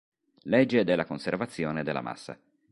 Legge 0.45 0.83
della 0.83 1.05
conservazione 1.05 1.83
della 1.83 2.01
massa 2.01 2.35